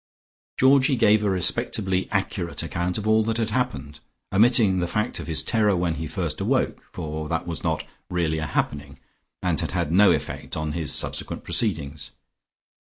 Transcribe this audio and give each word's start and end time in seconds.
Georgie 0.57 0.95
gave 0.95 1.23
a 1.23 1.29
respectably 1.29 2.09
accurate 2.09 2.63
account 2.63 2.97
of 2.97 3.07
all 3.07 3.21
that 3.23 3.37
had 3.37 3.51
happened, 3.51 3.99
omitting 4.33 4.79
the 4.79 4.87
fact 4.87 5.19
of 5.19 5.27
his 5.27 5.43
terror 5.43 5.75
when 5.75 6.07
first 6.07 6.39
he 6.39 6.43
awoke, 6.43 6.81
for 6.91 7.29
that 7.29 7.45
was 7.45 7.63
not 7.63 7.85
really 8.09 8.39
a 8.39 8.47
happening, 8.47 8.97
and 9.43 9.59
had 9.61 9.73
had 9.73 9.91
no 9.91 10.11
effect 10.11 10.57
on 10.57 10.71
his 10.71 10.91
subsequent 10.91 11.43
proceedings. 11.43 12.09